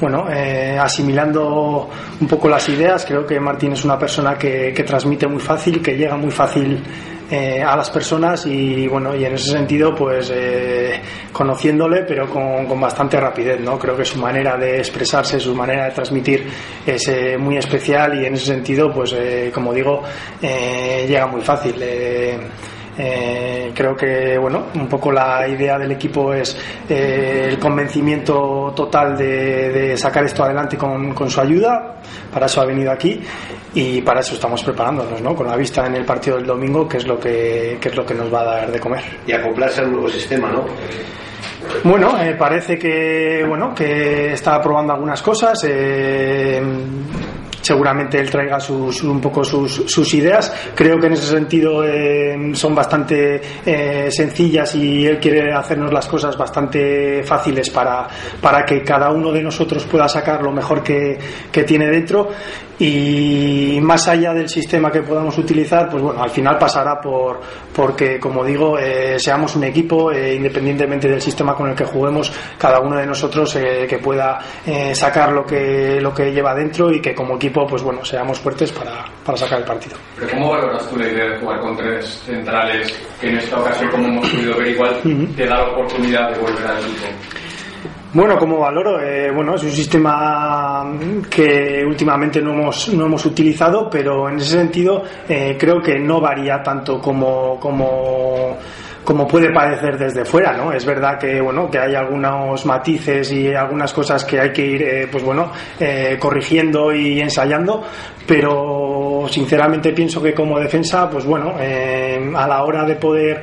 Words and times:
Bueno, 0.00 0.26
eh, 0.30 0.78
asimilando 0.78 1.88
un 2.20 2.28
poco 2.28 2.48
las 2.48 2.68
ideas, 2.68 3.06
creo 3.06 3.26
que 3.26 3.40
Martín 3.40 3.72
es 3.72 3.84
una 3.84 3.98
persona 3.98 4.36
que, 4.36 4.72
que 4.74 4.84
transmite 4.84 5.26
muy 5.26 5.40
fácil, 5.40 5.80
que 5.80 5.96
llega 5.96 6.16
muy 6.16 6.30
fácil 6.30 6.82
eh, 7.30 7.62
a 7.62 7.76
las 7.76 7.90
personas 7.90 8.46
y 8.46 8.86
bueno, 8.86 9.16
y 9.16 9.24
en 9.24 9.34
ese 9.34 9.50
sentido, 9.50 9.94
pues 9.94 10.30
eh, 10.34 11.00
conociéndole, 11.32 12.02
pero 12.02 12.28
con, 12.28 12.66
con, 12.66 12.78
bastante 12.78 13.18
rapidez, 13.18 13.58
¿no? 13.60 13.78
Creo 13.78 13.96
que 13.96 14.04
su 14.04 14.18
manera 14.18 14.56
de 14.58 14.78
expresarse, 14.78 15.40
su 15.40 15.54
manera 15.54 15.86
de 15.86 15.90
transmitir 15.92 16.46
es 16.86 17.08
eh, 17.08 17.38
muy 17.38 17.56
especial 17.56 18.22
y 18.22 18.26
en 18.26 18.34
ese 18.34 18.46
sentido, 18.46 18.92
pues 18.92 19.14
como 19.52 19.72
digo, 19.72 20.02
llega 20.40 21.26
muy 21.26 21.40
fácil. 21.40 21.74
Eh, 22.98 23.72
creo 23.74 23.94
que 23.94 24.38
bueno 24.38 24.68
un 24.74 24.88
poco 24.88 25.12
la 25.12 25.46
idea 25.46 25.78
del 25.78 25.92
equipo 25.92 26.32
es 26.32 26.56
eh, 26.88 27.48
el 27.50 27.58
convencimiento 27.58 28.72
total 28.74 29.18
de, 29.18 29.70
de 29.70 29.96
sacar 29.98 30.24
esto 30.24 30.44
adelante 30.44 30.78
con, 30.78 31.12
con, 31.12 31.28
su 31.28 31.38
ayuda 31.38 31.96
para 32.32 32.46
eso 32.46 32.62
ha 32.62 32.64
venido 32.64 32.90
aquí 32.90 33.20
y 33.74 34.00
para 34.00 34.20
eso 34.20 34.34
estamos 34.34 34.62
preparándonos 34.64 35.20
¿no? 35.20 35.34
con 35.34 35.46
la 35.46 35.56
vista 35.56 35.86
en 35.86 35.94
el 35.96 36.06
partido 36.06 36.36
del 36.36 36.46
domingo 36.46 36.88
que 36.88 36.96
es 36.96 37.06
lo 37.06 37.20
que, 37.20 37.76
que 37.78 37.90
es 37.90 37.96
lo 37.96 38.06
que 38.06 38.14
nos 38.14 38.32
va 38.32 38.40
a 38.40 38.44
dar 38.44 38.72
de 38.72 38.80
comer 38.80 39.02
y 39.26 39.32
acoplarse 39.32 39.82
al 39.82 39.92
nuevo 39.92 40.08
sistema 40.08 40.50
¿no? 40.50 40.64
Bueno, 41.84 42.20
eh, 42.22 42.34
parece 42.34 42.78
que 42.78 43.44
bueno 43.46 43.74
que 43.74 44.32
está 44.32 44.60
probando 44.60 44.92
algunas 44.92 45.20
cosas. 45.22 45.58
Eh, 45.68 46.62
seguramente 47.66 48.18
él 48.20 48.30
traiga 48.30 48.60
sus, 48.60 49.02
un 49.02 49.20
poco 49.20 49.42
sus, 49.44 50.14
ideas. 50.14 50.52
Creo 50.74 50.98
que 50.98 51.06
en 51.06 51.12
ese 51.14 51.26
sentido 51.26 51.84
eh, 51.84 52.52
son 52.54 52.74
bastante 52.74 53.40
eh, 53.64 54.08
sencillas 54.10 54.74
y 54.76 55.04
él 55.04 55.18
quiere 55.18 55.52
hacernos 55.52 55.92
las 55.92 56.06
cosas 56.06 56.36
bastante 56.36 57.24
fáciles 57.24 57.68
para, 57.70 58.06
para 58.40 58.64
que 58.64 58.82
cada 58.82 59.10
uno 59.10 59.32
de 59.32 59.42
nosotros 59.42 59.84
pueda 59.84 60.08
sacar 60.08 60.42
lo 60.42 60.52
mejor 60.52 60.82
que, 60.82 61.18
que 61.50 61.64
tiene 61.64 61.88
dentro 61.88 62.30
y 62.78 63.78
más 63.80 64.06
allá 64.08 64.34
del 64.34 64.48
sistema 64.48 64.90
que 64.90 65.02
podamos 65.02 65.36
utilizar, 65.38 65.88
pues 65.88 66.02
bueno, 66.02 66.22
al 66.22 66.30
final 66.30 66.58
pasará 66.58 67.00
por 67.00 67.40
porque, 67.74 68.18
como 68.18 68.44
digo, 68.44 68.78
eh, 68.78 69.18
seamos 69.18 69.56
un 69.56 69.64
equipo, 69.64 70.12
eh, 70.12 70.34
independientemente 70.34 71.08
del 71.08 71.20
sistema 71.20 71.54
con 71.54 71.70
el 71.70 71.76
que 71.76 71.84
juguemos, 71.84 72.32
cada 72.58 72.80
uno 72.80 72.96
de 72.96 73.06
nosotros 73.06 73.54
eh, 73.56 73.86
que 73.88 73.98
pueda 73.98 74.38
sacar 74.92 75.32
lo 75.32 75.44
que 75.44 76.00
lo 76.00 76.12
que 76.12 76.32
lleva 76.32 76.54
dentro 76.54 76.92
y 76.92 77.00
que 77.00 77.14
como 77.14 77.36
equipo, 77.36 77.66
pues 77.66 77.82
bueno, 77.82 78.04
seamos 78.04 78.38
fuertes 78.38 78.72
para, 78.72 79.04
para 79.24 79.38
sacar 79.38 79.60
el 79.60 79.64
partido. 79.64 79.96
Pero 80.16 80.30
¿cómo 80.30 80.50
valoras 80.50 80.88
tú 80.88 80.96
la 80.96 81.08
idea 81.08 81.30
de 81.30 81.38
jugar 81.38 81.60
con 81.60 81.76
tres 81.76 82.22
centrales 82.26 82.92
que 83.20 83.28
en 83.28 83.38
esta 83.38 83.58
ocasión, 83.58 83.90
como 83.90 84.08
hemos 84.08 84.28
podido 84.28 84.56
ver, 84.58 84.68
igual 84.68 84.94
te 85.36 85.46
da 85.46 85.56
la 85.56 85.68
oportunidad 85.70 86.30
de 86.30 86.38
volver 86.40 86.66
al 86.66 86.78
equipo? 86.78 87.45
Bueno, 88.16 88.38
como 88.38 88.60
valoro, 88.60 88.98
eh, 88.98 89.30
bueno, 89.30 89.56
es 89.56 89.62
un 89.64 89.70
sistema 89.70 90.90
que 91.28 91.84
últimamente 91.86 92.40
no 92.40 92.54
hemos, 92.54 92.88
no 92.94 93.04
hemos 93.04 93.26
utilizado, 93.26 93.90
pero 93.90 94.30
en 94.30 94.36
ese 94.38 94.52
sentido 94.52 95.02
eh, 95.28 95.54
creo 95.60 95.82
que 95.82 95.98
no 95.98 96.18
varía 96.18 96.62
tanto 96.62 96.98
como, 96.98 97.60
como 97.60 98.56
como 99.06 99.26
puede 99.26 99.52
parecer 99.52 99.96
desde 99.96 100.24
fuera, 100.24 100.52
¿no? 100.52 100.72
Es 100.72 100.84
verdad 100.84 101.16
que, 101.16 101.40
bueno, 101.40 101.70
que 101.70 101.78
hay 101.78 101.94
algunos 101.94 102.66
matices 102.66 103.30
y 103.32 103.54
algunas 103.54 103.92
cosas 103.92 104.24
que 104.24 104.40
hay 104.40 104.52
que 104.52 104.66
ir, 104.66 104.82
eh, 104.82 105.08
pues 105.10 105.22
bueno, 105.22 105.52
eh, 105.78 106.18
corrigiendo 106.18 106.92
y 106.92 107.20
ensayando, 107.20 107.84
pero 108.26 109.26
sinceramente 109.28 109.92
pienso 109.92 110.22
que 110.22 110.34
como 110.34 110.58
defensa, 110.58 111.08
pues 111.08 111.24
bueno, 111.24 111.54
eh, 111.60 112.32
a 112.34 112.46
la 112.46 112.64
hora 112.64 112.84
de 112.84 112.96
poder, 112.96 113.42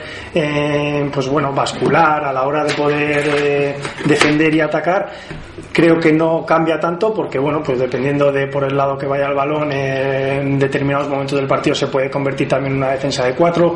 pues 1.11 1.27
bueno, 1.27 1.53
bascular, 1.53 2.25
a 2.25 2.33
la 2.33 2.43
hora 2.43 2.63
de 2.63 2.73
poder 2.73 3.75
defender 4.05 4.53
y 4.53 4.61
atacar, 4.61 5.11
creo 5.73 5.99
que 5.99 6.13
no 6.13 6.45
cambia 6.45 6.79
tanto 6.79 7.13
porque 7.13 7.39
bueno 7.39 7.61
pues 7.63 7.79
dependiendo 7.79 8.31
de 8.31 8.47
por 8.47 8.63
el 8.63 8.77
lado 8.77 8.97
que 8.97 9.07
vaya 9.07 9.27
el 9.27 9.33
balón 9.33 9.71
en 9.71 10.59
determinados 10.59 11.09
momentos 11.09 11.37
del 11.37 11.47
partido 11.47 11.75
se 11.75 11.87
puede 11.87 12.09
convertir 12.09 12.47
también 12.47 12.73
en 12.73 12.77
una 12.77 12.91
defensa 12.91 13.25
de 13.25 13.33
cuatro 13.33 13.75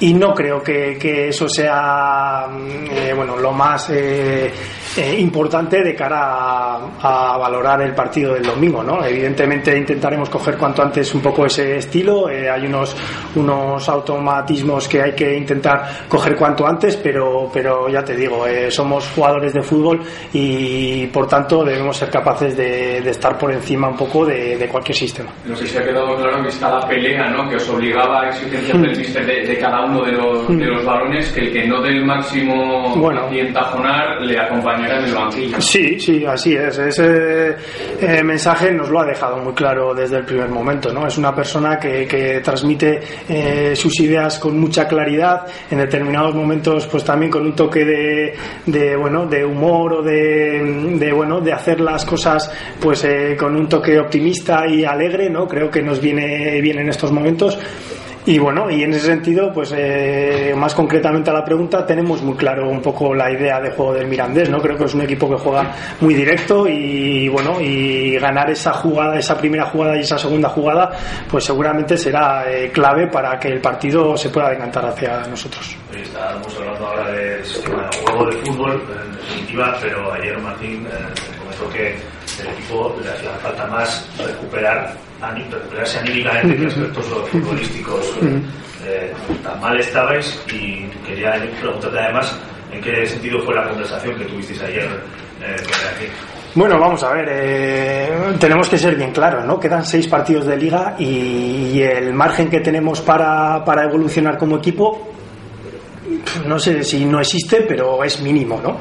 y 0.00 0.14
no 0.14 0.34
creo 0.34 0.62
que, 0.62 0.96
que 0.98 1.28
eso 1.28 1.48
sea 1.48 2.48
mm, 2.50 2.86
eh, 2.90 3.12
bueno 3.14 3.36
lo 3.36 3.52
más 3.52 3.90
eh, 3.90 4.50
eh, 4.96 5.16
importante 5.18 5.82
de 5.82 5.92
cara 5.92 6.20
a, 6.20 7.34
a, 7.34 7.36
valorar 7.36 7.82
el 7.82 7.94
partido 7.94 8.34
del 8.34 8.44
domingo 8.44 8.80
¿no? 8.82 9.04
evidentemente 9.04 9.76
intentaremos 9.76 10.30
coger 10.30 10.56
cuanto 10.56 10.82
antes 10.82 11.12
un 11.14 11.20
poco 11.20 11.46
ese 11.46 11.78
estilo 11.78 12.28
eh, 12.30 12.48
hay 12.48 12.66
unos 12.66 12.96
unos 13.34 13.88
automatismos 13.88 14.86
que 14.86 15.02
hay 15.02 15.12
que 15.12 15.36
intentar 15.36 16.06
coger 16.08 16.36
cuanto 16.36 16.64
antes 16.64 16.96
pero 16.96 17.50
pero 17.52 17.88
ya 17.88 18.04
te 18.04 18.14
digo 18.14 18.46
eh, 18.46 18.70
somos 18.70 19.08
jugadores 19.08 19.52
de 19.52 19.62
fútbol 19.62 20.00
y 20.32 21.08
por 21.08 21.26
tanto 21.26 21.64
debemos 21.64 21.96
ser 21.96 22.08
capaces 22.08 22.56
de, 22.56 23.00
de 23.00 23.10
estar 23.10 23.36
por 23.36 23.50
encima 23.50 23.88
un 23.88 23.96
poco 23.96 24.24
de, 24.24 24.56
de, 24.56 24.68
cualquier 24.68 24.96
sistema 24.96 25.30
no 25.44 25.56
sé 25.56 25.66
si 25.66 25.76
ha 25.76 25.82
quedado 25.82 26.14
claro 26.16 26.40
que 26.40 26.50
está 26.50 26.70
la 26.70 26.86
pelea 26.86 27.30
¿no? 27.30 27.48
que 27.48 27.56
os 27.56 27.68
obligaba 27.68 28.22
a 28.22 28.28
exigencias 28.28 28.80
del 28.80 28.96
mister 28.96 29.26
de, 29.26 29.44
de 29.44 29.58
cada 29.58 29.83
uno 29.84 30.04
de 30.04 30.12
los, 30.12 30.48
de 30.48 30.66
los 30.66 30.84
balones 30.84 31.30
que 31.32 31.40
el 31.40 31.52
que 31.52 31.66
no 31.66 31.80
dé 31.80 31.90
el 31.90 32.04
máximo 32.04 32.94
bueno. 32.96 33.28
y 33.32 33.40
entajonar 33.40 34.20
le 34.22 34.38
acompañará 34.38 34.98
en 34.98 35.04
el 35.06 35.14
banquillo. 35.14 35.60
Sí, 35.60 35.98
sí, 35.98 36.24
así 36.24 36.54
es. 36.54 36.78
Ese 36.78 37.56
eh, 38.00 38.22
mensaje 38.22 38.72
nos 38.72 38.90
lo 38.90 39.00
ha 39.00 39.04
dejado 39.04 39.38
muy 39.38 39.52
claro 39.54 39.94
desde 39.94 40.18
el 40.18 40.24
primer 40.24 40.48
momento. 40.48 40.92
¿no? 40.92 41.06
Es 41.06 41.18
una 41.18 41.34
persona 41.34 41.78
que, 41.78 42.06
que 42.06 42.40
transmite 42.40 43.00
eh, 43.28 43.74
sus 43.76 43.98
ideas 44.00 44.38
con 44.38 44.58
mucha 44.58 44.86
claridad, 44.86 45.46
en 45.70 45.78
determinados 45.78 46.34
momentos 46.34 46.86
pues 46.86 47.04
también 47.04 47.30
con 47.30 47.42
un 47.42 47.54
toque 47.54 47.84
de, 47.84 48.34
de 48.66 48.96
bueno, 48.96 49.26
de 49.26 49.44
humor 49.44 49.94
o 49.94 50.02
de, 50.02 50.94
de, 50.98 51.12
bueno, 51.12 51.40
de 51.40 51.52
hacer 51.52 51.80
las 51.80 52.04
cosas 52.04 52.50
pues 52.80 53.04
eh, 53.04 53.36
con 53.38 53.56
un 53.56 53.68
toque 53.68 53.98
optimista 53.98 54.66
y 54.66 54.84
alegre, 54.84 55.30
¿no? 55.30 55.46
Creo 55.46 55.70
que 55.70 55.82
nos 55.82 56.00
viene 56.00 56.60
bien 56.60 56.78
en 56.78 56.88
estos 56.88 57.12
momentos. 57.12 57.58
Y 58.26 58.38
bueno, 58.38 58.70
y 58.70 58.82
en 58.82 58.94
ese 58.94 59.06
sentido, 59.06 59.52
pues 59.52 59.74
eh, 59.76 60.54
más 60.56 60.74
concretamente 60.74 61.28
a 61.28 61.34
la 61.34 61.44
pregunta, 61.44 61.84
tenemos 61.84 62.22
muy 62.22 62.34
claro 62.36 62.70
un 62.70 62.80
poco 62.80 63.14
la 63.14 63.30
idea 63.30 63.60
de 63.60 63.70
juego 63.72 63.92
del 63.92 64.06
Mirandés, 64.06 64.48
¿no? 64.48 64.62
Creo 64.62 64.78
que 64.78 64.84
es 64.84 64.94
un 64.94 65.02
equipo 65.02 65.28
que 65.28 65.36
juega 65.36 65.74
muy 66.00 66.14
directo 66.14 66.66
y 66.66 67.28
bueno, 67.28 67.60
y 67.60 68.16
ganar 68.16 68.48
esa 68.48 68.72
jugada, 68.72 69.18
esa 69.18 69.36
primera 69.36 69.66
jugada 69.66 69.98
y 69.98 70.00
esa 70.00 70.16
segunda 70.16 70.48
jugada, 70.48 70.90
pues 71.30 71.44
seguramente 71.44 71.98
será 71.98 72.50
eh, 72.50 72.70
clave 72.72 73.08
para 73.08 73.38
que 73.38 73.48
el 73.48 73.60
partido 73.60 74.16
se 74.16 74.30
pueda 74.30 74.48
decantar 74.48 74.86
hacia 74.86 75.26
nosotros. 75.26 75.76
Estamos 75.94 76.56
hablando 76.56 76.86
ahora 76.86 77.10
de 77.10 77.42
juego 78.06 78.30
de 78.30 78.36
fútbol, 78.38 78.82
en 79.04 79.16
definitiva, 79.16 79.76
pero 79.82 80.12
ayer 80.14 80.38
Martín 80.38 80.86
eh, 80.86 81.20
comentó 81.38 81.68
que 81.70 81.94
el 82.40 82.48
equipo 82.48 82.96
le 83.02 83.10
hacía 83.10 83.30
falta 83.42 83.66
más 83.66 84.08
recuperar 84.18 84.94
recuperarse 85.20 85.98
anímicamente 86.00 86.56
que 86.56 86.66
aspectos 86.66 87.06
futbolísticos 87.30 88.18
eh, 88.86 89.12
tan 89.42 89.60
mal 89.60 89.78
estabais 89.80 90.42
y 90.52 90.86
quería 91.06 91.34
preguntarte 91.60 91.98
además 91.98 92.38
en 92.72 92.80
qué 92.80 93.06
sentido 93.06 93.40
fue 93.42 93.54
la 93.54 93.68
conversación 93.68 94.16
que 94.16 94.24
tuvisteis 94.24 94.60
ayer 94.62 94.84
eh, 95.40 95.56
con 95.62 95.96
aquí. 95.96 96.12
Bueno, 96.54 96.78
vamos 96.78 97.02
a 97.02 97.12
ver, 97.12 97.28
eh, 97.30 98.08
tenemos 98.38 98.68
que 98.68 98.78
ser 98.78 98.94
bien 98.94 99.10
claros, 99.12 99.44
¿no? 99.44 99.58
Quedan 99.58 99.84
seis 99.84 100.06
partidos 100.06 100.46
de 100.46 100.56
liga 100.56 100.94
y, 100.98 101.72
y 101.74 101.82
el 101.82 102.12
margen 102.12 102.48
que 102.48 102.60
tenemos 102.60 103.00
para, 103.00 103.64
para 103.64 103.84
evolucionar 103.84 104.38
como 104.38 104.58
equipo 104.58 105.14
no 106.46 106.58
sé 106.58 106.82
si 106.84 107.04
no 107.04 107.20
existe, 107.20 107.62
pero 107.62 108.02
es 108.04 108.20
mínimo, 108.20 108.60
¿no? 108.62 108.76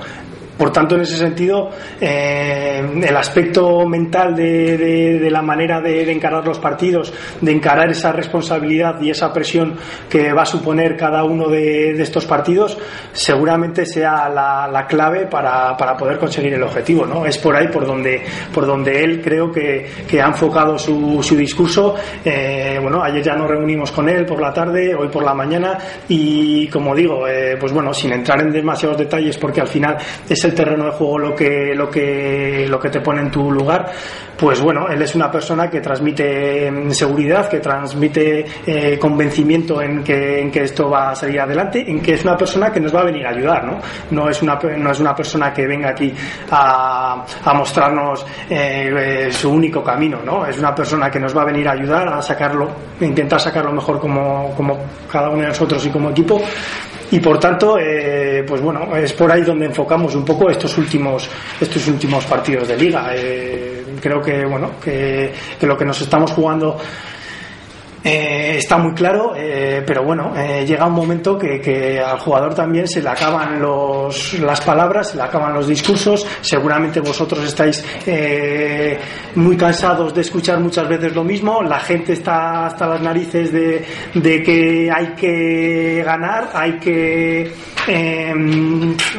Por 0.58 0.72
tanto, 0.72 0.96
en 0.96 1.02
ese 1.02 1.18
sentido, 1.18 1.70
eh, 2.00 2.82
el 3.04 3.18
aspecto 3.18 3.88
mental 3.88 4.36
de, 4.36 4.78
de, 5.20 5.32
la 5.32 5.42
manera 5.42 5.82
de, 5.82 6.06
de, 6.06 6.12
encarar 6.12 6.46
los 6.46 6.60
partidos, 6.60 7.12
de 7.42 7.52
encarar 7.52 7.90
esa 7.90 8.12
responsabilidad 8.12 9.02
y 9.02 9.10
esa 9.10 9.34
presión 9.34 9.76
que 10.08 10.32
va 10.32 10.44
a 10.44 10.46
suponer 10.46 10.96
cada 10.96 11.24
uno 11.24 11.48
de, 11.50 12.00
estos 12.02 12.26
partidos, 12.26 12.78
seguramente 13.14 13.86
sea 13.86 14.30
la, 14.30 14.68
la 14.72 14.86
clave 14.86 15.26
para, 15.26 15.76
para, 15.76 15.98
poder 15.98 16.20
conseguir 16.20 16.54
el 16.54 16.64
objetivo. 16.64 17.06
¿no? 17.06 17.26
Es 17.26 17.38
por 17.40 17.56
ahí 17.56 17.68
por 17.70 17.88
donde, 17.88 18.22
por 18.54 18.68
donde 18.68 19.04
él 19.04 19.22
creo 19.24 19.52
que, 19.52 19.90
que 20.08 20.22
ha 20.22 20.28
enfocado 20.28 20.78
su, 20.78 21.22
su 21.24 21.36
discurso. 21.36 21.96
Eh, 22.24 22.78
bueno, 22.80 23.02
ayer 23.02 23.24
ya 23.24 23.36
nos 23.36 23.50
reunimos 23.50 23.92
con 23.92 24.08
él 24.08 24.24
por 24.26 24.40
la 24.40 24.54
tarde, 24.54 24.94
hoy 24.94 25.08
por 25.08 25.24
la 25.24 25.34
mañana, 25.34 25.78
y 26.08 26.68
como 26.68 26.96
digo, 26.96 27.28
eh, 27.28 27.58
pues 27.60 27.72
bueno, 27.72 27.92
sin 27.94 28.14
entrar 28.14 28.42
en 28.42 28.52
demasiados 28.52 28.98
detalles, 28.98 29.38
porque 29.38 29.62
al 29.62 29.68
final 29.68 29.98
es 30.30 30.43
el 30.46 30.54
terreno 30.54 30.86
de 30.86 30.92
juego 30.92 31.20
lo 31.20 31.36
que, 31.36 31.74
lo 31.76 31.90
que, 31.90 32.66
lo 32.70 32.80
que 32.80 32.90
te 32.90 33.02
pone 33.02 33.22
en 33.22 33.32
tu 33.32 33.52
lugar, 33.52 33.92
pues 34.38 34.62
bueno, 34.62 34.88
él 34.90 35.02
es 35.02 35.16
una 35.16 35.30
persona 35.32 35.70
que 35.70 35.80
transmite 35.80 36.70
mm, 36.72 36.92
seguridad, 36.92 37.50
que 37.50 37.60
transmite 37.60 38.46
eh, 38.66 38.98
convencimiento 39.00 39.82
en 39.82 40.04
que, 40.04 40.42
en 40.42 40.52
que 40.52 40.64
esto 40.64 40.90
va 40.90 41.12
a 41.12 41.16
salir 41.16 41.40
adelante, 41.40 41.84
en 41.90 42.02
que 42.02 42.14
es 42.14 42.24
una 42.24 42.36
persona 42.36 42.72
que 42.72 42.80
nos 42.80 42.94
va 42.94 43.02
a 43.02 43.06
venir 43.06 43.26
a 43.26 43.30
ayudar, 43.30 43.66
¿no? 43.66 43.80
No 44.12 44.30
es 44.30 44.42
una, 44.42 44.56
no 44.56 44.92
es 44.92 45.00
una 45.00 45.16
persona 45.16 45.54
que 45.54 45.68
venga 45.68 45.90
aquí 45.90 46.14
a, 46.52 47.26
a 47.44 47.54
mostrarnos 47.54 48.26
eh, 48.50 49.30
su 49.32 49.52
único 49.52 49.84
camino, 49.84 50.20
¿no? 50.24 50.46
Es 50.46 50.58
una 50.58 50.74
persona 50.74 51.10
que 51.10 51.20
nos 51.20 51.36
va 51.36 51.44
a 51.44 51.46
venir 51.46 51.68
a 51.68 51.72
ayudar 51.72 52.08
a 52.08 52.22
sacarlo, 52.22 52.70
intentar 53.02 53.40
sacarlo 53.40 53.72
mejor 53.72 54.00
como, 54.00 54.54
como 54.56 54.78
cada 55.12 55.30
uno 55.30 55.42
de 55.42 55.48
nosotros 55.48 55.86
y 55.86 55.90
como 55.90 56.10
equipo 56.10 56.42
y 57.14 57.20
por 57.20 57.40
tanto 57.40 57.78
eh, 57.78 58.44
pues 58.48 58.60
bueno 58.60 58.96
es 58.96 59.14
por 59.14 59.32
ahí 59.32 59.44
donde 59.44 59.68
enfocamos 59.68 60.16
un 60.16 60.26
poco 60.26 60.50
estos 60.50 60.76
últimos 60.80 61.30
estos 61.62 61.88
últimos 61.88 62.26
partidos 62.26 62.68
de 62.68 62.76
liga. 62.76 63.12
Eh, 63.16 63.84
creo 64.02 64.20
que 64.20 64.44
bueno 64.46 64.72
que, 64.84 65.32
que, 65.60 65.68
lo 65.68 65.78
que 65.78 65.86
nos 65.86 66.02
estamos 66.02 66.32
jugando 66.32 66.76
eh, 68.04 68.58
está 68.58 68.78
muy 68.78 68.94
claro, 68.94 69.34
eh, 69.36 69.82
pero 69.88 70.04
bueno, 70.04 70.34
eh, 70.36 70.66
llega 70.68 70.86
un 70.88 70.94
momento 70.94 71.38
que, 71.38 71.62
que, 71.62 72.02
al 72.02 72.20
jugador 72.20 72.54
también 72.54 72.86
se 72.86 73.02
le 73.02 73.08
acaban 73.08 73.62
los, 73.62 74.34
las 74.40 74.60
palabras, 74.60 75.12
se 75.12 75.18
le 75.18 75.24
acaban 75.24 75.54
los 75.54 75.68
discursos. 75.68 76.28
Seguramente 76.42 77.00
vosotros 77.00 77.44
estáis 77.46 77.84
eh, 78.06 79.00
muy 79.36 79.56
cansados 79.56 80.14
de 80.14 80.20
escuchar 80.20 80.60
muchas 80.60 80.88
veces 80.88 81.16
lo 81.16 81.24
mismo. 81.24 81.62
La 81.64 81.80
gente 81.80 82.14
está 82.14 82.66
hasta 82.66 82.88
las 82.88 83.02
narices 83.02 83.54
de, 83.54 83.86
de 84.14 84.44
que 84.44 84.92
hay 84.92 85.14
que 85.16 86.04
ganar, 86.04 86.50
hay 86.54 86.80
que, 86.80 87.54
eh, 87.88 88.34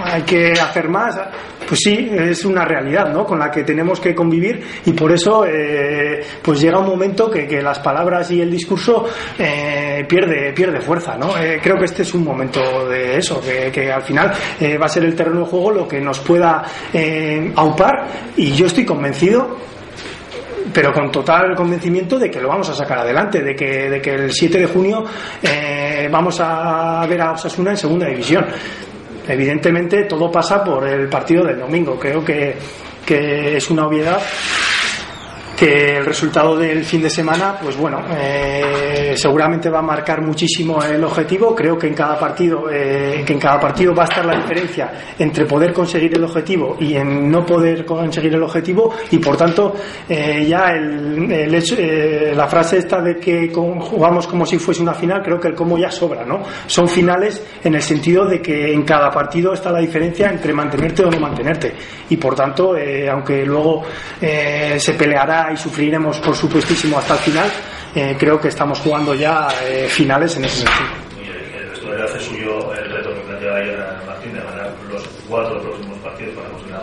hay 0.05 0.23
que 0.23 0.53
hacer 0.53 0.89
más 0.89 1.19
pues 1.67 1.81
sí, 1.83 2.11
es 2.13 2.45
una 2.45 2.65
realidad 2.65 3.13
¿no? 3.13 3.25
con 3.25 3.39
la 3.39 3.51
que 3.51 3.65
tenemos 3.65 4.01
que 4.01 4.15
convivir 4.15 4.63
y 4.85 4.93
por 4.93 5.13
eso 5.13 5.45
eh, 5.47 6.23
pues 6.43 6.61
llega 6.61 6.79
un 6.79 6.87
momento 6.87 7.31
que, 7.31 7.55
las 7.65 7.79
palabras 7.79 8.31
y 8.31 8.41
el 8.41 8.51
discurso 8.51 9.07
eh, 9.39 10.05
pierde, 10.09 10.53
pierde 10.53 10.81
fuerza. 10.81 11.17
¿no? 11.17 11.39
Eh, 11.39 11.61
creo 11.63 11.77
que 11.79 11.85
este 11.87 12.03
es 12.03 12.13
un 12.15 12.25
momento 12.25 12.89
de 12.89 13.17
eso, 13.17 13.41
que, 13.41 13.71
que 13.71 13.91
al 13.91 14.03
final 14.03 14.33
va 14.81 14.87
a 14.87 14.89
ser 14.89 15.05
el 15.05 15.15
terreno 15.15 15.41
de 15.41 15.47
juego 15.47 15.71
lo 15.71 15.89
que 15.89 16.01
nos 16.01 16.19
pueda 16.21 16.63
aupar 17.57 18.07
y 18.37 18.53
yo 18.53 18.67
estoy 18.67 18.85
convencido 18.85 19.57
pero 20.75 20.93
con 20.93 21.11
total 21.11 21.55
convencimiento 21.55 22.19
de 22.19 22.29
que 22.29 22.41
lo 22.41 22.49
vamos 22.49 22.69
a 22.69 22.75
sacar 22.75 22.99
adelante, 22.99 23.41
de 23.41 23.55
que, 23.55 23.89
de 23.89 24.03
que 24.03 24.15
el 24.15 24.33
7 24.33 24.59
de 24.59 24.67
junio 24.67 25.05
eh, 25.43 26.09
vamos 26.11 26.41
a 26.41 27.07
ver 27.09 27.21
a 27.23 27.33
Osasuna 27.33 27.71
en 27.71 27.77
segunda 27.77 28.07
división 28.09 28.45
evidentemente 29.29 30.05
todo 30.05 30.31
pasa 30.31 30.63
por 30.63 30.87
el 30.87 31.09
partido 31.09 31.45
del 31.45 31.59
domingo. 31.59 31.99
Creo 31.99 32.25
que, 32.25 32.55
que 33.05 33.57
es 33.57 33.71
una 33.71 33.87
obviedad 33.87 34.21
que 35.57 35.99
el 35.99 36.05
resultado 36.05 36.57
del 36.57 36.85
fin 36.85 37.03
de 37.03 37.11
semana, 37.11 37.57
pues 37.63 37.77
bueno, 37.77 38.01
eh, 38.11 39.15
seguramente 39.17 39.71
va 39.71 39.79
a 39.79 39.83
marcar 39.83 40.21
muchísimo 40.21 40.83
el 40.83 41.03
objetivo. 41.05 41.55
Creo 41.55 41.79
que 41.79 41.87
en 41.87 41.95
cada 41.95 42.19
partido, 42.19 42.71
eh, 42.71 43.23
que 43.25 43.33
en 43.33 43.39
cada 43.39 43.61
partido 43.61 43.95
va 43.95 44.03
a 44.03 44.07
estar 44.07 44.25
la 44.25 44.37
diferencia 44.37 44.93
entre 45.19 45.47
poder 45.47 45.73
conseguir 45.73 46.17
el 46.17 46.25
objetivo 46.25 46.77
y 46.81 46.95
en 46.95 47.31
no 47.31 47.45
poder 47.47 47.85
conseguir 47.85 48.35
el 48.35 48.43
objetivo 48.43 48.95
y 49.11 49.19
por 49.19 49.37
tanto 49.37 49.75
eh, 50.09 50.45
ya 50.49 50.73
el, 50.73 51.31
el 51.31 51.55
hecho, 51.55 51.77
la 52.35 52.47
frase 52.49 52.79
esta 52.79 53.01
de 53.01 53.17
que 53.17 53.53
jugamos 53.53 54.27
como 54.27 54.45
si 54.45 54.59
fuese 54.59 54.83
una 54.83 54.95
final, 54.95 55.23
creo 55.23 55.39
que 55.39 55.49
el 55.49 55.55
cómo 55.55 55.79
ya 55.79 55.91
sobra, 55.91 56.25
¿no? 56.25 56.43
Son 56.67 56.89
finales 56.89 57.43
en 57.63 57.75
el 57.75 57.83
sentido 57.83 58.27
de 58.27 58.41
que 58.41 58.73
en 58.73 58.83
cada 58.83 59.11
partido 59.11 59.53
está 59.53 59.71
la 59.71 59.81
diferencia 59.81 60.31
entre 60.31 60.53
mantenerte 60.53 61.05
o 61.05 61.11
no 61.11 61.21
mantenerte 61.21 61.75
y 62.09 62.17
por 62.17 62.35
tanto, 62.35 62.75
aunque 63.11 63.45
luego 63.45 63.83
se 64.21 64.95
peleará 64.95 65.44
y 65.53 65.57
sufriremos 65.57 66.19
por 66.21 66.37
supuestísimo 66.37 66.99
hasta 66.99 67.15
el 67.15 67.21
final, 67.21 67.51
eh, 67.95 68.17
creo 68.19 68.41
que 68.41 68.49
estamos 68.49 68.81
jugando 68.81 69.15
ya 69.15 69.49
eh, 69.63 69.87
finales 69.89 70.37
en 70.37 70.45
ese 70.45 70.65
sentido. 70.65 70.89
Y 71.23 71.57
el 71.57 71.71
vestuario 71.71 72.05
hace 72.05 72.21
suyo 72.21 72.75
el 72.75 72.91
reto 72.91 73.15
que 73.15 73.21
planteaba 73.21 73.57
ayer 73.59 73.79
Martín 74.07 74.33
de 74.33 74.41
ganar 74.41 74.73
los 74.91 75.03
cuatro 75.29 75.61
próximos 75.61 75.99
partidos 75.99 76.35
para 76.35 76.49
conseguir 76.51 76.75
la 76.75 76.81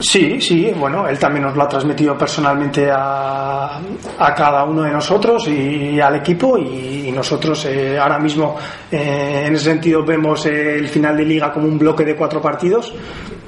Sí, 0.00 0.40
sí, 0.40 0.72
bueno, 0.74 1.06
él 1.06 1.18
también 1.18 1.44
nos 1.44 1.54
lo 1.54 1.62
ha 1.62 1.68
transmitido 1.68 2.16
personalmente 2.16 2.90
a, 2.90 3.78
a 4.18 4.34
cada 4.34 4.64
uno 4.64 4.82
de 4.82 4.92
nosotros 4.92 5.46
y, 5.46 6.00
al 6.00 6.16
equipo 6.16 6.56
y, 6.56 7.12
nosotros 7.12 7.66
eh, 7.66 7.98
ahora 7.98 8.18
mismo 8.18 8.56
eh, 8.90 9.42
en 9.44 9.54
ese 9.54 9.64
sentido 9.64 10.02
vemos 10.04 10.46
el 10.46 10.88
final 10.88 11.16
de 11.16 11.24
liga 11.24 11.52
como 11.52 11.66
un 11.66 11.78
bloque 11.78 12.04
de 12.04 12.16
cuatro 12.16 12.40
partidos, 12.40 12.94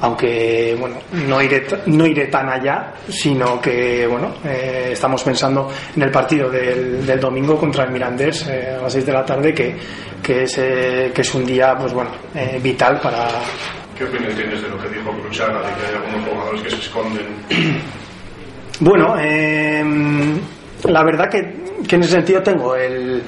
aunque 0.00 0.76
bueno, 0.78 0.96
no 1.26 1.40
iré, 1.40 1.64
no 1.86 2.04
iré 2.04 2.26
tan 2.26 2.50
allá, 2.50 2.92
sino 3.08 3.58
que 3.58 4.06
bueno, 4.06 4.34
eh, 4.44 4.90
estamos 4.92 5.22
pensando 5.22 5.70
en 5.96 6.02
el 6.02 6.10
partido 6.10 6.50
del, 6.50 7.06
del 7.06 7.20
domingo 7.20 7.56
contra 7.56 7.84
el 7.84 7.92
Mirandés 7.92 8.46
a 8.48 8.82
las 8.82 8.92
seis 8.92 9.06
de 9.06 9.12
la 9.12 9.24
tarde 9.24 9.54
que, 9.54 9.74
que, 10.22 10.42
es, 10.42 10.54
que 10.56 11.20
es 11.20 11.34
un 11.34 11.46
día 11.46 11.74
pues 11.78 11.94
bueno, 11.94 12.10
vital 12.60 13.00
para 13.00 13.28
¿Qué 13.96 14.04
opinión 14.04 14.34
tienes 14.34 14.62
de 14.62 14.68
lo 14.68 14.78
que 14.78 14.88
dijo 14.88 15.10
Cruchana, 15.12 15.58
de 15.60 15.74
que 15.74 15.86
hay 15.86 15.94
algunos 15.94 16.28
jugadores 16.28 16.62
que 16.62 16.70
se 16.70 16.76
esconden? 16.76 17.26
Bueno, 18.80 19.14
eh, 19.16 19.84
la 20.88 21.04
verdad 21.04 21.30
que, 21.30 21.38
en 21.38 22.02
ese 22.02 22.10
sentido 22.10 22.42
tengo 22.42 22.74
eh, 22.74 23.22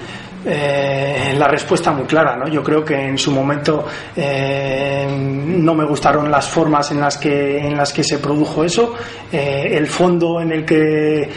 la 1.39 1.47
respuesta 1.47 1.93
muy 1.93 2.07
clara. 2.07 2.37
¿no? 2.37 2.49
Yo 2.49 2.61
creo 2.61 2.85
que 2.85 2.95
en 2.97 3.17
su 3.17 3.31
momento 3.31 3.87
eh, 4.17 5.07
no 5.09 5.75
me 5.75 5.85
gustaron 5.85 6.29
las 6.29 6.49
formas 6.49 6.91
en 6.91 6.99
las 6.99 7.19
que, 7.19 7.59
en 7.59 7.77
las 7.77 7.93
que 7.93 8.03
se 8.03 8.19
produjo 8.19 8.65
eso, 8.65 8.95
el 9.31 9.87
fondo 9.87 10.41
en 10.41 10.51
el 10.51 10.65
que 10.65 11.31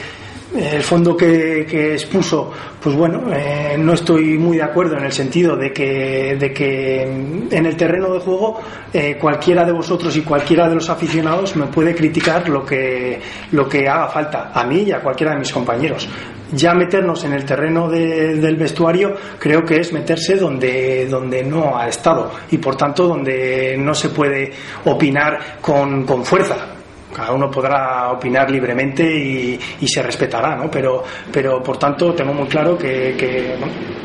el 0.58 0.82
fondo 0.82 1.16
que, 1.16 1.94
expuso, 1.94 2.52
pues 2.82 2.96
bueno, 2.96 3.32
eh, 3.34 3.76
no 3.78 3.94
estoy 3.94 4.38
muy 4.38 4.58
de 4.58 4.64
acuerdo 4.64 4.98
en 4.98 5.06
el 5.06 5.12
sentido 5.12 5.56
de 5.56 5.72
que, 5.72 6.36
de 6.40 6.52
que 6.52 7.04
en 7.04 7.66
el 7.66 7.76
terreno 7.78 8.12
de 8.14 8.20
juego 8.20 8.60
eh, 8.92 9.18
cualquiera 9.20 9.64
de 9.64 9.72
vosotros 9.72 10.16
y 10.18 10.22
cualquiera 10.22 10.68
de 10.68 10.76
los 10.76 10.90
aficionados 10.90 11.56
me 11.56 11.68
puede 11.68 11.94
criticar 11.94 12.50
lo 12.50 12.66
que, 12.66 13.20
lo 13.52 13.70
que 13.70 13.88
haga 13.88 14.08
falta, 14.08 14.52
a 14.54 14.64
mí 14.64 14.84
y 14.88 14.92
a 14.92 15.00
cualquiera 15.00 15.34
de 15.34 15.40
mis 15.40 15.52
compañeros. 15.52 16.10
Ya 16.54 16.74
meternos 16.74 17.24
en 17.26 17.34
el 17.34 17.46
terreno 17.46 17.90
de, 17.90 18.38
del 18.38 18.56
vestuario 18.56 19.16
creo 19.38 19.64
que 19.64 19.82
es 19.82 19.92
meterse 19.94 20.38
donde, 20.38 21.06
donde 21.08 21.44
no 21.44 21.78
ha 21.78 21.88
estado 21.88 22.32
y 22.50 22.58
por 22.58 22.76
tanto 22.76 23.06
donde 23.08 23.76
no 23.78 23.94
se 23.94 24.10
puede 24.10 24.54
opinar 24.86 25.60
con, 25.62 26.06
con 26.06 26.24
fuerza 26.24 26.77
cada 27.14 27.32
uno 27.32 27.50
podrá 27.50 28.12
opinar 28.12 28.50
libremente 28.50 29.04
y, 29.04 29.88
se 29.88 30.02
respetará, 30.04 30.56
¿no? 30.56 30.70
Pero, 30.70 31.04
pero 31.32 31.64
por 31.64 31.78
tanto 31.78 32.14
tengo 32.14 32.34
muy 32.34 32.48
claro 32.48 32.78
que, 32.78 33.16
que 33.18 33.56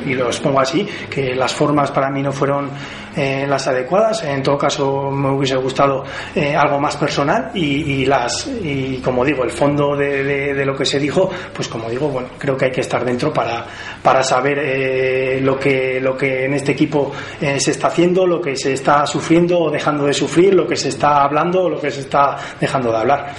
y 0.06 0.14
lo 0.14 0.26
expongo 0.26 0.60
así, 0.60 0.86
que 1.10 1.34
las 1.34 1.52
formas 1.52 1.90
para 1.90 2.10
mí 2.10 2.22
no 2.22 2.32
fueron 2.32 2.70
eh, 3.16 3.46
las 3.48 3.66
adecuadas. 3.68 4.24
En 4.24 4.42
todo 4.42 4.58
caso 4.58 5.10
me 5.10 5.30
hubiese 5.30 5.56
gustado 5.56 6.04
eh, 6.34 6.54
algo 6.54 6.78
más 6.80 6.96
personal 6.96 7.50
y, 7.54 8.02
y, 8.02 8.06
las 8.06 8.46
y 8.46 8.98
como 8.98 9.24
digo 9.24 9.44
el 9.44 9.50
fondo 9.50 9.96
de, 9.96 10.64
lo 10.64 10.76
que 10.76 10.84
se 10.84 10.98
dijo, 10.98 11.30
pues 11.52 11.68
como 11.68 11.88
digo, 11.90 12.08
bueno 12.08 12.30
creo 12.38 12.56
que 12.56 12.66
hay 12.66 12.70
que 12.72 12.80
estar 12.80 13.04
dentro 13.04 13.32
para 13.32 13.66
para 14.02 14.22
saber 14.22 14.58
eh, 14.58 15.40
lo 15.40 15.58
que 15.58 16.00
lo 16.00 16.16
que 16.16 16.46
en 16.46 16.54
este 16.54 16.72
equipo 16.72 17.12
eh, 17.40 17.58
se 17.60 17.72
está 17.72 17.88
haciendo, 17.88 18.26
lo 18.26 18.40
que 18.40 18.56
se 18.56 18.72
está 18.72 19.06
sufriendo 19.06 19.58
o 19.58 19.70
dejando 19.70 20.04
de 20.06 20.14
sufrir, 20.14 20.54
lo 20.54 20.66
que 20.66 20.76
se 20.76 20.88
está 20.88 21.22
hablando 21.22 21.64
o 21.64 21.68
lo 21.68 21.80
que 21.80 21.90
se 21.90 22.00
está 22.00 22.36
dejando 22.60 22.90
de 22.90 22.98
hablar. 22.98 23.34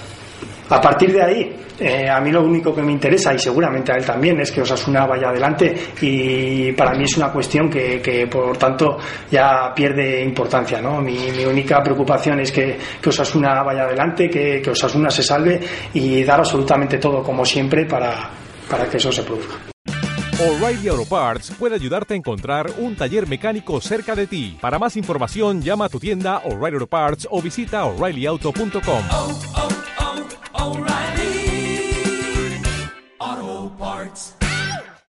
A 0.69 0.81
partir 0.81 1.11
de 1.13 1.21
ahí, 1.21 1.55
eh, 1.79 2.09
a 2.09 2.19
mí 2.19 2.31
lo 2.31 2.43
único 2.43 2.73
que 2.73 2.81
me 2.81 2.91
interesa, 2.91 3.33
y 3.33 3.39
seguramente 3.39 3.91
a 3.91 3.95
él 3.95 4.05
también, 4.05 4.39
es 4.39 4.51
que 4.51 4.61
Osasuna 4.61 5.05
vaya 5.05 5.29
adelante 5.29 5.73
y 6.01 6.71
para 6.73 6.93
mí 6.93 7.03
es 7.03 7.17
una 7.17 7.31
cuestión 7.31 7.69
que, 7.69 8.01
que 8.01 8.27
por 8.27 8.57
tanto 8.57 8.97
ya 9.29 9.73
pierde 9.75 10.23
importancia. 10.23 10.81
¿no? 10.81 11.01
Mi, 11.01 11.31
mi, 11.31 11.45
única 11.45 11.81
preocupación 11.83 12.39
es 12.39 12.51
que, 12.51 12.77
que 13.01 13.09
Osasuna 13.09 13.63
vaya 13.63 13.83
adelante, 13.83 14.29
que, 14.29 14.61
que, 14.61 14.69
Osasuna 14.69 15.09
se 15.09 15.23
salve 15.23 15.59
y 15.93 16.23
dar 16.23 16.39
absolutamente 16.39 16.97
todo 16.97 17.21
como 17.21 17.45
siempre 17.45 17.85
para, 17.85 18.29
para 18.69 18.85
que 18.85 18.97
eso 18.97 19.11
se 19.11 19.23
produzca. 19.23 19.55
O'Reilly 20.39 20.89
Auto 20.89 21.05
Parts 21.05 21.51
puede 21.57 21.75
ayudarte 21.75 22.15
a 22.15 22.17
encontrar 22.17 22.69
un 22.79 22.95
taller 22.95 23.27
mecánico 23.27 23.79
cerca 23.79 24.15
de 24.15 24.27
ti. 24.27 24.57
Para 24.59 24.79
más 24.79 24.97
información, 24.97 25.61
llama 25.61 25.85
a 25.85 25.89
tu 25.89 25.99
tienda 25.99 26.39
O'Reilly 26.39 26.75
Auto 26.75 26.87
Parts 26.87 27.27
o 27.29 27.41
visita 27.41 27.85
oreillyauto.com. 27.85 29.62